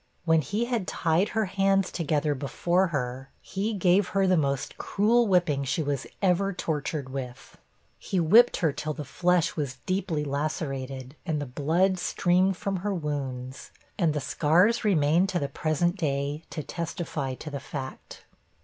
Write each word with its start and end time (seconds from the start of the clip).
When 0.25 0.41
he 0.41 0.65
had 0.65 0.87
tied 0.87 1.29
her 1.37 1.45
hands 1.45 1.91
together 1.91 2.33
before 2.33 2.87
her, 2.87 3.29
he 3.39 3.75
gave 3.75 4.07
her 4.17 4.25
the 4.25 4.35
most 4.35 4.79
cruel 4.79 5.27
whipping 5.27 5.63
she 5.63 5.83
was 5.83 6.07
ever 6.23 6.51
tortured 6.53 7.09
with. 7.09 7.55
He 7.99 8.19
whipped 8.19 8.57
her 8.65 8.71
till 8.73 8.93
the 8.95 9.05
flesh 9.05 9.55
was 9.55 9.77
deeply 9.85 10.23
lacerated, 10.23 11.15
and 11.23 11.39
the 11.39 11.45
blood 11.45 11.99
streamed 11.99 12.57
from 12.57 12.77
her 12.77 12.95
wounds 12.95 13.69
and 13.95 14.15
the 14.15 14.19
scars 14.19 14.83
remain 14.83 15.27
to 15.27 15.37
the 15.37 15.47
present 15.49 15.97
day, 15.97 16.45
to 16.49 16.63
testify 16.63 17.35
to 17.35 17.51
the 17.51 17.59
fact. 17.59 18.23